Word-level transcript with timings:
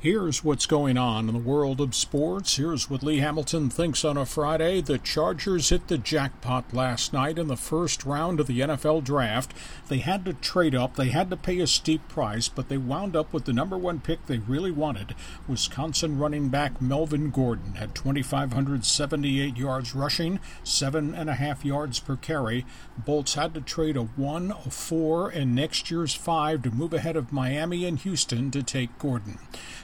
Here's 0.00 0.44
what's 0.44 0.66
going 0.66 0.96
on 0.96 1.28
in 1.28 1.34
the 1.34 1.40
world 1.40 1.80
of 1.80 1.92
sports. 1.92 2.56
Here's 2.56 2.88
what 2.88 3.02
Lee 3.02 3.18
Hamilton 3.18 3.68
thinks 3.68 4.04
on 4.04 4.16
a 4.16 4.24
Friday. 4.24 4.80
The 4.80 4.96
Chargers 4.96 5.70
hit 5.70 5.88
the 5.88 5.98
jackpot 5.98 6.72
last 6.72 7.12
night 7.12 7.36
in 7.36 7.48
the 7.48 7.56
first 7.56 8.04
round 8.04 8.38
of 8.38 8.46
the 8.46 8.60
NFL 8.60 9.02
draft. 9.02 9.52
They 9.88 9.98
had 9.98 10.24
to 10.26 10.34
trade 10.34 10.72
up, 10.72 10.94
they 10.94 11.08
had 11.08 11.30
to 11.30 11.36
pay 11.36 11.58
a 11.58 11.66
steep 11.66 12.06
price, 12.06 12.46
but 12.46 12.68
they 12.68 12.78
wound 12.78 13.16
up 13.16 13.32
with 13.32 13.44
the 13.44 13.52
number 13.52 13.76
one 13.76 13.98
pick 13.98 14.24
they 14.26 14.38
really 14.38 14.70
wanted. 14.70 15.16
Wisconsin 15.48 16.16
running 16.16 16.48
back 16.48 16.80
Melvin 16.80 17.32
Gordon 17.32 17.74
had 17.74 17.96
2,578 17.96 19.56
yards 19.56 19.96
rushing, 19.96 20.38
seven 20.62 21.12
and 21.12 21.28
a 21.28 21.34
half 21.34 21.64
yards 21.64 21.98
per 21.98 22.14
carry. 22.14 22.64
Bolts 22.96 23.34
had 23.34 23.52
to 23.54 23.60
trade 23.60 23.96
a 23.96 24.02
one, 24.02 24.52
a 24.52 24.70
four, 24.70 25.28
and 25.28 25.56
next 25.56 25.90
year's 25.90 26.14
five 26.14 26.62
to 26.62 26.70
move 26.70 26.94
ahead 26.94 27.16
of 27.16 27.32
Miami 27.32 27.84
and 27.84 27.98
Houston 27.98 28.52
to 28.52 28.62
take 28.62 28.96
Gordon. 29.00 29.40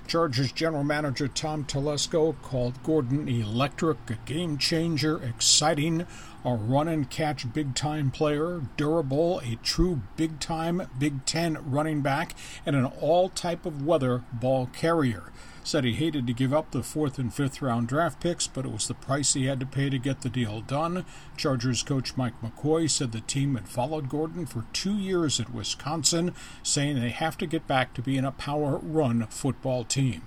Chargers 0.06 0.52
general 0.52 0.84
manager 0.84 1.28
Tom 1.28 1.64
Telesco 1.64 2.34
called 2.42 2.82
Gordon 2.82 3.28
electric, 3.28 3.98
a 4.08 4.14
game 4.26 4.58
changer, 4.58 5.22
exciting, 5.22 6.06
a 6.44 6.54
run 6.54 6.88
and 6.88 7.08
catch 7.08 7.52
big 7.52 7.74
time 7.74 8.10
player, 8.10 8.62
durable, 8.76 9.40
a 9.40 9.56
true 9.62 10.02
big 10.16 10.40
time 10.40 10.88
Big 10.98 11.24
Ten 11.24 11.58
running 11.70 12.02
back, 12.02 12.34
and 12.66 12.76
an 12.76 12.84
all 12.84 13.28
type 13.30 13.64
of 13.64 13.84
weather 13.84 14.22
ball 14.32 14.66
carrier. 14.66 15.32
Said 15.66 15.84
he 15.84 15.94
hated 15.94 16.26
to 16.26 16.34
give 16.34 16.52
up 16.52 16.70
the 16.70 16.82
fourth 16.82 17.18
and 17.18 17.32
fifth 17.32 17.62
round 17.62 17.88
draft 17.88 18.20
picks, 18.20 18.46
but 18.46 18.66
it 18.66 18.70
was 18.70 18.86
the 18.86 18.92
price 18.92 19.32
he 19.32 19.46
had 19.46 19.58
to 19.60 19.66
pay 19.66 19.88
to 19.88 19.98
get 19.98 20.20
the 20.20 20.28
deal 20.28 20.60
done. 20.60 21.06
Chargers 21.38 21.82
coach 21.82 22.18
Mike 22.18 22.38
McCoy 22.42 22.88
said 22.88 23.12
the 23.12 23.22
team 23.22 23.54
had 23.54 23.66
followed 23.66 24.10
Gordon 24.10 24.44
for 24.44 24.66
two 24.74 24.98
years 24.98 25.40
at 25.40 25.54
Wisconsin, 25.54 26.34
saying 26.62 27.00
they 27.00 27.08
have 27.08 27.38
to 27.38 27.46
get 27.46 27.66
back 27.66 27.94
to 27.94 28.02
being 28.02 28.26
a 28.26 28.30
power 28.30 28.78
run 28.82 29.26
football 29.28 29.84
team. 29.84 30.20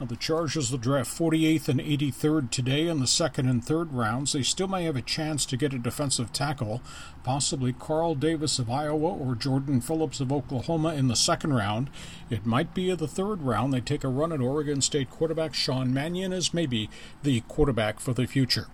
Now, 0.00 0.06
the 0.06 0.16
Chargers 0.16 0.70
will 0.70 0.78
draft 0.78 1.10
48th 1.10 1.68
and 1.68 1.78
83rd 1.78 2.50
today 2.50 2.88
in 2.88 3.00
the 3.00 3.06
second 3.06 3.48
and 3.48 3.62
third 3.62 3.92
rounds. 3.92 4.32
They 4.32 4.42
still 4.42 4.66
may 4.66 4.84
have 4.84 4.96
a 4.96 5.02
chance 5.02 5.44
to 5.44 5.58
get 5.58 5.74
a 5.74 5.78
defensive 5.78 6.32
tackle, 6.32 6.80
possibly 7.22 7.74
Carl 7.74 8.14
Davis 8.14 8.58
of 8.58 8.70
Iowa 8.70 9.12
or 9.12 9.34
Jordan 9.34 9.82
Phillips 9.82 10.20
of 10.20 10.32
Oklahoma 10.32 10.94
in 10.94 11.08
the 11.08 11.16
second 11.16 11.52
round. 11.52 11.90
It 12.30 12.46
might 12.46 12.72
be 12.72 12.88
in 12.88 12.96
the 12.96 13.06
third 13.06 13.42
round 13.42 13.74
they 13.74 13.80
take 13.82 14.02
a 14.02 14.08
run 14.08 14.32
at 14.32 14.40
Oregon 14.40 14.80
State 14.80 15.10
quarterback 15.10 15.52
Sean 15.52 15.92
Mannion 15.92 16.32
as 16.32 16.54
maybe 16.54 16.88
the 17.22 17.42
quarterback 17.42 18.00
for 18.00 18.14
the 18.14 18.26
future. 18.26 18.68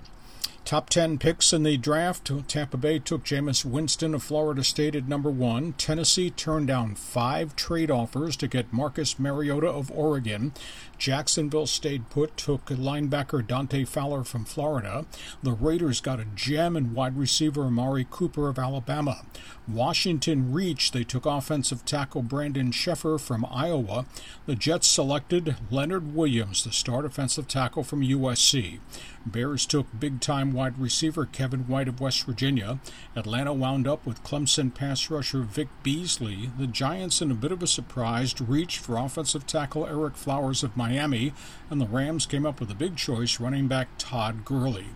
Top 0.66 0.90
10 0.90 1.18
picks 1.18 1.52
in 1.52 1.62
the 1.62 1.76
draft. 1.76 2.28
Tampa 2.48 2.76
Bay 2.76 2.98
took 2.98 3.22
Jameis 3.22 3.64
Winston 3.64 4.16
of 4.16 4.24
Florida 4.24 4.64
State 4.64 4.96
at 4.96 5.06
number 5.06 5.30
one. 5.30 5.74
Tennessee 5.74 6.28
turned 6.28 6.66
down 6.66 6.96
five 6.96 7.54
trade 7.54 7.88
offers 7.88 8.36
to 8.38 8.48
get 8.48 8.72
Marcus 8.72 9.16
Mariota 9.16 9.68
of 9.68 9.92
Oregon. 9.92 10.52
Jacksonville 10.98 11.68
stayed 11.68 12.10
put, 12.10 12.36
took 12.36 12.64
linebacker 12.66 13.46
Dante 13.46 13.84
Fowler 13.84 14.24
from 14.24 14.44
Florida. 14.44 15.06
The 15.40 15.52
Raiders 15.52 16.00
got 16.00 16.18
a 16.18 16.24
gem 16.34 16.76
in 16.76 16.94
wide 16.94 17.16
receiver 17.16 17.62
Amari 17.66 18.06
Cooper 18.10 18.48
of 18.48 18.58
Alabama. 18.58 19.24
Washington 19.68 20.52
reached, 20.52 20.92
they 20.92 21.04
took 21.04 21.26
offensive 21.26 21.84
tackle 21.84 22.22
Brandon 22.22 22.72
Schaeffer 22.72 23.18
from 23.18 23.46
Iowa. 23.48 24.06
The 24.46 24.56
Jets 24.56 24.88
selected 24.88 25.56
Leonard 25.70 26.14
Williams, 26.14 26.64
the 26.64 26.72
start 26.72 27.04
offensive 27.04 27.46
tackle 27.46 27.84
from 27.84 28.00
USC. 28.00 28.80
Bears 29.26 29.66
took 29.66 29.86
big 29.98 30.20
time 30.20 30.52
wide 30.56 30.78
receiver 30.78 31.26
Kevin 31.26 31.68
White 31.68 31.86
of 31.86 32.00
West 32.00 32.24
Virginia. 32.24 32.80
Atlanta 33.14 33.52
wound 33.52 33.86
up 33.86 34.06
with 34.06 34.24
Clemson 34.24 34.74
pass 34.74 35.10
rusher 35.10 35.42
Vic 35.42 35.68
Beasley. 35.82 36.50
The 36.58 36.66
Giants, 36.66 37.20
in 37.20 37.30
a 37.30 37.34
bit 37.34 37.52
of 37.52 37.62
a 37.62 37.66
surprise, 37.66 38.34
reached 38.40 38.78
for 38.78 38.96
offensive 38.96 39.46
tackle 39.46 39.84
Ereck 39.84 40.16
Flowers 40.16 40.62
of 40.62 40.76
Miami, 40.76 41.34
and 41.70 41.80
the 41.80 41.86
Rams 41.86 42.24
came 42.24 42.46
up 42.46 42.58
with 42.58 42.70
a 42.70 42.74
big 42.74 42.96
choice 42.96 43.38
running 43.38 43.68
back 43.68 43.88
Todd 43.98 44.44
Gurley. 44.46 44.86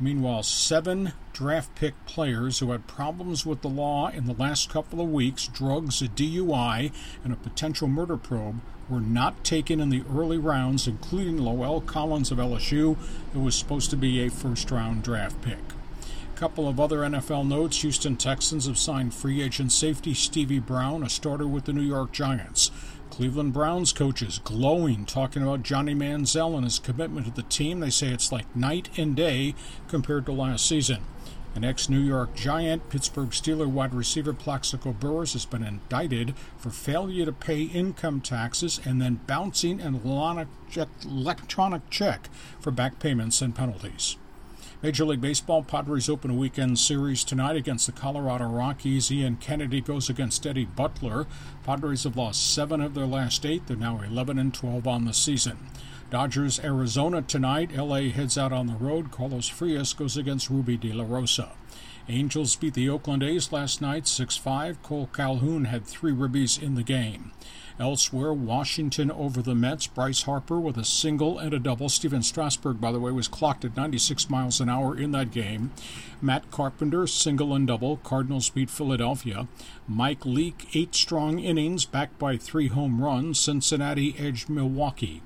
Meanwhile, 0.00 0.44
seven 0.44 1.12
draft 1.32 1.74
pick 1.74 1.94
players 2.06 2.60
who 2.60 2.70
had 2.70 2.86
problems 2.86 3.44
with 3.44 3.62
the 3.62 3.68
law 3.68 4.08
in 4.08 4.26
the 4.26 4.32
last 4.34 4.70
couple 4.70 5.00
of 5.00 5.10
weeks 5.10 5.48
drugs, 5.48 6.00
a 6.00 6.08
DUI, 6.08 6.92
and 7.24 7.32
a 7.32 7.36
potential 7.36 7.88
murder 7.88 8.16
probe 8.16 8.60
were 8.88 9.00
not 9.00 9.42
taken 9.42 9.80
in 9.80 9.90
the 9.90 10.04
early 10.14 10.38
rounds, 10.38 10.86
including 10.86 11.38
La'el 11.38 11.84
Collins 11.84 12.30
of 12.30 12.38
LSU, 12.38 12.96
who 13.32 13.40
was 13.40 13.56
supposed 13.56 13.90
to 13.90 13.96
be 13.96 14.20
a 14.20 14.30
first 14.30 14.70
round 14.70 15.02
draft 15.02 15.42
pick. 15.42 15.58
A 15.58 16.38
couple 16.38 16.68
of 16.68 16.78
other 16.78 16.98
NFL 16.98 17.48
notes 17.48 17.82
Houston 17.82 18.16
Texans 18.16 18.66
have 18.66 18.78
signed 18.78 19.12
free 19.12 19.42
agent 19.42 19.72
safety 19.72 20.14
Stevie 20.14 20.60
Brown, 20.60 21.02
a 21.02 21.08
starter 21.08 21.48
with 21.48 21.64
the 21.64 21.72
New 21.72 21.82
York 21.82 22.12
Giants. 22.12 22.70
Cleveland 23.18 23.52
Browns 23.52 23.92
coaches 23.92 24.40
glowing, 24.44 25.04
talking 25.04 25.42
about 25.42 25.64
Johnny 25.64 25.92
Manziel 25.92 26.54
and 26.54 26.62
his 26.62 26.78
commitment 26.78 27.26
to 27.26 27.32
the 27.32 27.42
team. 27.42 27.80
They 27.80 27.90
say 27.90 28.10
it's 28.10 28.30
like 28.30 28.54
night 28.54 28.96
and 28.96 29.16
day 29.16 29.56
compared 29.88 30.24
to 30.26 30.32
last 30.32 30.64
season. 30.64 31.02
An 31.56 31.64
ex 31.64 31.88
New 31.88 31.98
York 31.98 32.36
Giant, 32.36 32.88
Pittsburgh 32.90 33.30
Steeler 33.30 33.66
wide 33.66 33.92
receiver 33.92 34.32
Plaxico 34.32 34.92
Burress 34.92 35.32
has 35.32 35.44
been 35.44 35.64
indicted 35.64 36.36
for 36.58 36.70
failure 36.70 37.24
to 37.24 37.32
pay 37.32 37.62
income 37.62 38.20
taxes 38.20 38.80
and 38.84 39.02
then 39.02 39.18
bouncing 39.26 39.80
an 39.80 39.96
electronic 41.04 41.90
check 41.90 42.28
for 42.60 42.70
back 42.70 43.00
payments 43.00 43.42
and 43.42 43.52
penalties. 43.52 44.16
Major 44.80 45.04
League 45.04 45.20
Baseball 45.20 45.64
Padres 45.64 46.08
open 46.08 46.30
a 46.30 46.34
weekend 46.34 46.78
series 46.78 47.24
tonight 47.24 47.56
against 47.56 47.86
the 47.86 47.92
Colorado 47.92 48.44
Rockies. 48.44 49.10
Ian 49.10 49.36
Kennedy 49.36 49.80
goes 49.80 50.08
against 50.08 50.46
Eddie 50.46 50.66
Butler. 50.66 51.26
Padres 51.64 52.04
have 52.04 52.16
lost 52.16 52.54
seven 52.54 52.80
of 52.80 52.94
their 52.94 53.04
last 53.04 53.44
eight. 53.44 53.66
They're 53.66 53.76
now 53.76 54.00
11 54.00 54.38
and 54.38 54.54
12 54.54 54.86
on 54.86 55.04
the 55.04 55.12
season. 55.12 55.58
Dodgers 56.10 56.60
Arizona 56.60 57.22
tonight. 57.22 57.76
LA 57.76 58.10
heads 58.10 58.38
out 58.38 58.52
on 58.52 58.68
the 58.68 58.74
road. 58.74 59.10
Carlos 59.10 59.48
Frias 59.48 59.94
goes 59.94 60.16
against 60.16 60.48
Rubby 60.48 60.76
De 60.76 60.92
La 60.92 61.04
Rosa. 61.04 61.50
Angels 62.10 62.56
beat 62.56 62.72
the 62.72 62.88
Oakland 62.88 63.22
A's 63.22 63.52
last 63.52 63.82
night 63.82 64.06
6 64.06 64.36
5. 64.38 64.82
Kole 64.82 65.12
Calhoun 65.12 65.66
had 65.66 65.84
three 65.84 66.12
ribbies 66.12 66.60
in 66.60 66.74
the 66.74 66.82
game. 66.82 67.32
Elsewhere, 67.78 68.32
Washington 68.32 69.10
over 69.10 69.42
the 69.42 69.54
Mets. 69.54 69.86
Bryce 69.86 70.22
Harper 70.22 70.58
with 70.58 70.78
a 70.78 70.84
single 70.84 71.38
and 71.38 71.52
a 71.52 71.58
double. 71.58 71.90
Stephen 71.90 72.22
Strasburg, 72.22 72.80
by 72.80 72.90
the 72.90 72.98
way, 72.98 73.12
was 73.12 73.28
clocked 73.28 73.64
at 73.64 73.76
96 73.76 74.30
miles 74.30 74.58
an 74.58 74.70
hour 74.70 74.98
in 74.98 75.12
that 75.12 75.30
game. 75.30 75.70
Matt 76.22 76.50
Carpenter, 76.50 77.06
single 77.06 77.54
and 77.54 77.66
double. 77.66 77.98
Cardinals 77.98 78.48
beat 78.48 78.70
Philadelphia. 78.70 79.46
Mike 79.86 80.24
Leake, 80.24 80.74
eight 80.74 80.94
strong 80.94 81.38
innings, 81.38 81.84
backed 81.84 82.18
by 82.18 82.38
three 82.38 82.68
home 82.68 83.02
runs. 83.04 83.38
Cincinnati 83.38 84.16
edged 84.18 84.48
Milwaukee. 84.48 85.22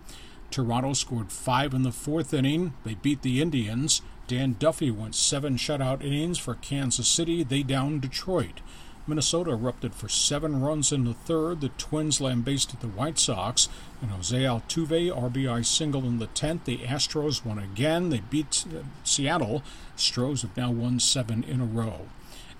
Toronto 0.53 0.93
scored 0.93 1.33
five 1.33 1.73
in 1.75 1.83
the 1.83 1.91
fourth 1.91 2.35
inning. 2.35 2.75
They 2.85 2.95
beat 2.95 3.23
the 3.23 3.41
Indians. 3.41 4.03
Dan 4.29 4.57
Duffy 4.59 4.91
went 4.91 5.15
seven 5.15 5.57
shutout 5.57 6.05
innings 6.05 6.39
for 6.39 6.55
Kansas 6.55 7.09
City. 7.09 7.43
They 7.43 7.63
downed 7.63 8.03
Detroit. 8.03 8.61
Minnesota 9.07 9.51
erupted 9.51 9.95
for 9.95 10.09
seven 10.09 10.61
runs 10.61 10.93
in 10.93 11.05
the 11.05 11.15
third. 11.15 11.61
The 11.61 11.71
Twins 11.71 12.21
lambasted 12.21 12.81
the 12.81 12.87
White 12.89 13.19
Sox, 13.19 13.69
and 14.01 14.11
Jose 14.13 14.39
Altuve 14.39 15.11
RBI 15.11 15.67
single 15.67 16.05
in 16.05 16.19
the 16.19 16.29
tenth. 16.29 16.67
The 16.67 16.79
Astros 16.79 17.45
won 17.45 17.59
again. 17.59 18.11
They 18.11 18.21
beat 18.21 18.65
uh, 18.69 18.83
Seattle. 19.03 19.63
Stros 19.97 20.43
have 20.43 20.57
now 20.57 20.71
won 20.71 21.01
seven 21.01 21.43
in 21.43 21.61
a 21.61 21.65
row. 21.65 22.07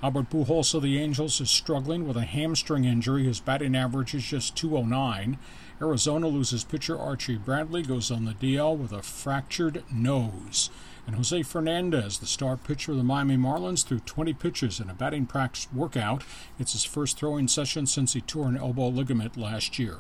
Albert 0.03 0.31
Pujols 0.31 0.75
of 0.75 0.83
the 0.83 0.99
Angels 0.99 1.41
is 1.41 1.49
struggling 1.49 2.09
with 2.09 2.17
a 2.17 2.23
hamstring 2.25 2.85
injury. 2.85 3.23
His 3.23 3.39
batting 3.39 3.77
average 3.77 4.15
is 4.15 4.25
just 4.25 4.57
209. 4.57 5.39
Arizona 5.81 6.27
loses 6.27 6.65
pitcher 6.65 6.99
Archie 6.99 7.37
Bradley, 7.37 7.83
goes 7.83 8.11
on 8.11 8.25
the 8.25 8.33
DL 8.35 8.77
with 8.77 8.91
a 8.91 9.01
fractured 9.03 9.85
nose. 9.93 10.71
And 11.07 11.15
Jose 11.15 11.45
Fernandez, 11.45 12.19
the 12.19 12.27
star 12.27 12.57
pitcher 12.57 12.91
of 12.91 12.99
the 12.99 13.05
Miami 13.05 13.37
Marlins, 13.37 13.85
threw 13.85 14.01
20 14.01 14.33
pitches 14.33 14.81
in 14.81 14.91
a 14.91 14.95
batting 14.95 15.27
practice 15.27 15.69
workout. 15.73 16.25
It's 16.59 16.73
his 16.73 16.83
first 16.83 17.17
throwing 17.17 17.47
session 17.47 17.87
since 17.87 18.15
he 18.15 18.21
tore 18.21 18.49
an 18.49 18.57
elbow 18.57 18.89
ligament 18.89 19.37
last 19.37 19.79
year. 19.79 19.99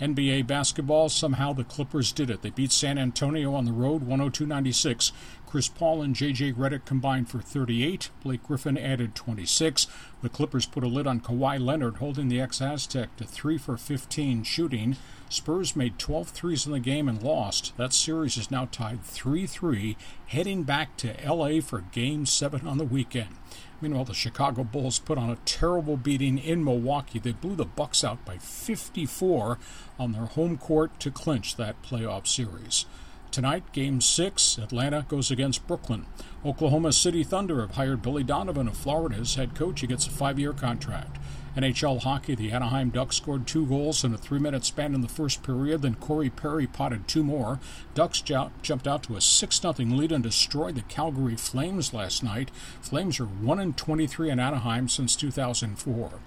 NBA 0.00 0.46
basketball, 0.46 1.08
somehow 1.08 1.52
the 1.52 1.64
Clippers 1.64 2.12
did 2.12 2.30
it. 2.30 2.42
They 2.42 2.50
beat 2.50 2.72
San 2.72 2.98
Antonio 2.98 3.54
on 3.54 3.64
the 3.64 3.72
road 3.72 4.02
102 4.02 4.46
96. 4.46 5.12
Chris 5.46 5.68
Paul 5.68 6.02
and 6.02 6.16
J.J. 6.16 6.54
Redick 6.54 6.84
combined 6.84 7.28
for 7.28 7.38
38. 7.40 8.10
Blake 8.24 8.42
Griffin 8.42 8.76
added 8.76 9.14
26. 9.14 9.86
The 10.20 10.28
Clippers 10.28 10.66
put 10.66 10.82
a 10.82 10.88
lid 10.88 11.06
on 11.06 11.20
Kawhi 11.20 11.60
Leonard, 11.60 11.98
holding 11.98 12.28
the 12.28 12.40
ex 12.40 12.60
Aztec 12.60 13.14
to 13.16 13.24
3 13.24 13.56
for 13.58 13.76
15 13.76 14.42
shooting. 14.42 14.96
Spurs 15.28 15.76
made 15.76 15.98
12 15.98 16.28
threes 16.30 16.66
in 16.66 16.72
the 16.72 16.80
game 16.80 17.08
and 17.08 17.22
lost. 17.22 17.76
That 17.76 17.92
series 17.92 18.36
is 18.36 18.50
now 18.50 18.68
tied 18.70 19.04
3 19.04 19.46
3, 19.46 19.96
heading 20.26 20.64
back 20.64 20.96
to 20.98 21.14
LA 21.24 21.60
for 21.60 21.82
Game 21.92 22.26
7 22.26 22.66
on 22.66 22.78
the 22.78 22.84
weekend. 22.84 23.36
Meanwhile, 23.80 24.06
the 24.06 24.14
Chicago 24.14 24.64
Bulls 24.64 24.98
put 24.98 25.18
on 25.18 25.30
a 25.30 25.38
terrible 25.44 25.96
beating 25.96 26.38
in 26.38 26.64
Milwaukee. 26.64 27.18
They 27.18 27.32
blew 27.32 27.54
the 27.54 27.64
Bucks 27.64 28.02
out 28.02 28.24
by 28.24 28.38
54 28.38 29.58
on 29.98 30.12
their 30.12 30.26
home 30.26 30.56
court 30.56 30.98
to 31.00 31.10
clinch 31.10 31.56
that 31.56 31.82
playoff 31.82 32.26
series. 32.26 32.86
Tonight, 33.34 33.72
Game 33.72 34.00
6, 34.00 34.58
Atlanta 34.58 35.06
goes 35.08 35.28
against 35.28 35.66
Brooklyn. 35.66 36.06
Oklahoma 36.46 36.92
City 36.92 37.24
Thunder 37.24 37.62
have 37.62 37.72
hired 37.72 38.00
Billy 38.00 38.22
Donovan 38.22 38.68
of 38.68 38.76
Florida 38.76 39.16
as 39.16 39.34
head 39.34 39.56
coach. 39.56 39.80
He 39.80 39.88
gets 39.88 40.06
a 40.06 40.10
five 40.10 40.38
year 40.38 40.52
contract. 40.52 41.18
NHL 41.56 42.02
hockey, 42.02 42.36
the 42.36 42.52
Anaheim 42.52 42.90
Ducks 42.90 43.16
scored 43.16 43.46
two 43.46 43.66
goals 43.66 44.04
in 44.04 44.14
a 44.14 44.18
three 44.18 44.38
minute 44.38 44.64
span 44.64 44.94
in 44.94 45.00
the 45.00 45.08
first 45.08 45.42
period. 45.42 45.82
Then 45.82 45.96
Corey 45.96 46.30
Perry 46.30 46.68
potted 46.68 47.08
two 47.08 47.24
more. 47.24 47.58
Ducks 47.94 48.20
j- 48.20 48.50
jumped 48.62 48.86
out 48.86 49.02
to 49.04 49.16
a 49.16 49.20
6 49.20 49.60
0 49.60 49.74
lead 49.78 50.12
and 50.12 50.22
destroyed 50.22 50.76
the 50.76 50.82
Calgary 50.82 51.36
Flames 51.36 51.92
last 51.92 52.22
night. 52.22 52.50
Flames 52.80 53.18
are 53.18 53.26
1 53.26 53.72
23 53.72 54.30
in 54.30 54.38
Anaheim 54.38 54.88
since 54.88 55.16
2004. 55.16 56.20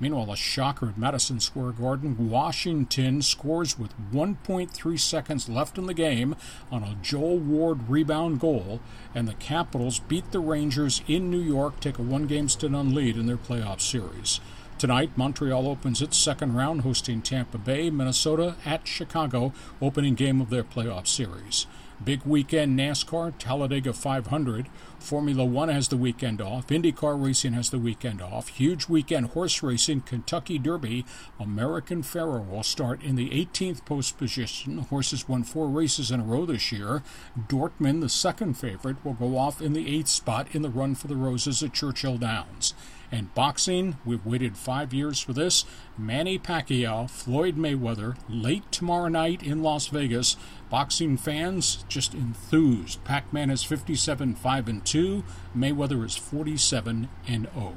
Meanwhile, 0.00 0.32
a 0.32 0.36
shocker 0.36 0.88
at 0.88 0.98
Madison 0.98 1.40
Square 1.40 1.72
Garden. 1.72 2.28
Washington 2.28 3.22
scores 3.22 3.78
with 3.78 3.94
1.3 4.12 4.98
seconds 5.00 5.48
left 5.48 5.78
in 5.78 5.86
the 5.86 5.94
game 5.94 6.34
on 6.70 6.82
a 6.82 6.96
Joel 7.02 7.38
Ward 7.38 7.88
rebound 7.88 8.40
goal, 8.40 8.80
and 9.14 9.26
the 9.26 9.34
Capitals 9.34 9.98
beat 10.00 10.30
the 10.32 10.40
Rangers 10.40 11.02
in 11.06 11.30
New 11.30 11.40
York, 11.40 11.80
take 11.80 11.98
a 11.98 12.02
one 12.02 12.26
game 12.26 12.48
to 12.48 12.68
none 12.68 12.94
lead 12.94 13.16
in 13.16 13.26
their 13.26 13.36
playoff 13.36 13.80
series. 13.80 14.40
Tonight, 14.76 15.12
Montreal 15.16 15.68
opens 15.68 16.02
its 16.02 16.16
second 16.16 16.54
round, 16.54 16.82
hosting 16.82 17.22
Tampa 17.22 17.58
Bay, 17.58 17.90
Minnesota 17.90 18.56
at 18.64 18.86
Chicago, 18.86 19.52
opening 19.80 20.14
game 20.14 20.40
of 20.40 20.50
their 20.50 20.64
playoff 20.64 21.06
series. 21.06 21.66
Big 22.02 22.22
weekend 22.24 22.78
NASCAR, 22.78 23.34
Talladega 23.38 23.92
500. 23.92 24.68
Formula 24.98 25.44
One 25.44 25.68
has 25.68 25.88
the 25.88 25.96
weekend 25.96 26.40
off. 26.40 26.66
IndyCar 26.68 27.22
racing 27.22 27.52
has 27.52 27.70
the 27.70 27.78
weekend 27.78 28.20
off. 28.20 28.48
Huge 28.48 28.88
weekend 28.88 29.26
horse 29.26 29.62
racing, 29.62 30.00
Kentucky 30.00 30.58
Derby. 30.58 31.04
American 31.38 32.02
Pharoah 32.02 32.42
will 32.42 32.62
start 32.62 33.02
in 33.02 33.16
the 33.16 33.30
18th 33.30 33.84
post 33.84 34.18
position. 34.18 34.78
Horses 34.78 35.28
won 35.28 35.44
four 35.44 35.68
races 35.68 36.10
in 36.10 36.20
a 36.20 36.24
row 36.24 36.46
this 36.46 36.72
year. 36.72 37.02
Dortmund, 37.38 38.00
the 38.00 38.08
second 38.08 38.54
favorite, 38.54 39.04
will 39.04 39.14
go 39.14 39.36
off 39.36 39.62
in 39.62 39.72
the 39.72 39.94
eighth 39.94 40.08
spot 40.08 40.48
in 40.52 40.62
the 40.62 40.70
run 40.70 40.94
for 40.94 41.06
the 41.06 41.16
Roses 41.16 41.62
at 41.62 41.72
Churchill 41.72 42.18
Downs. 42.18 42.74
And 43.14 43.32
boxing, 43.32 43.96
we've 44.04 44.26
waited 44.26 44.56
five 44.56 44.92
years 44.92 45.20
for 45.20 45.32
this. 45.32 45.64
Manny 45.96 46.36
Pacquiao, 46.36 47.08
Floyd 47.08 47.56
Mayweather, 47.56 48.16
late 48.28 48.72
tomorrow 48.72 49.06
night 49.06 49.40
in 49.40 49.62
Las 49.62 49.86
Vegas. 49.86 50.36
Boxing 50.68 51.16
fans 51.16 51.84
just 51.88 52.12
enthused. 52.12 53.04
Pac-Man 53.04 53.50
is 53.50 53.62
57 53.62 54.34
5 54.34 54.68
and 54.68 54.84
2. 54.84 55.22
Mayweather 55.56 56.04
is 56.04 56.16
47 56.16 57.08
and 57.28 57.48
0. 57.54 57.76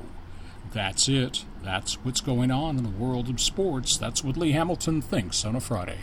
That's 0.73 1.07
it. 1.07 1.45
That's 1.61 2.03
what's 2.03 2.21
going 2.21 2.49
on 2.49 2.79
in 2.79 2.83
the 2.83 2.89
world 2.89 3.29
of 3.29 3.39
sports. 3.39 3.95
That's 3.95 4.23
what 4.23 4.37
Lee 4.37 4.53
Hamilton 4.53 5.03
thinks 5.03 5.45
on 5.45 5.55
a 5.55 5.59
Friday. 5.59 5.99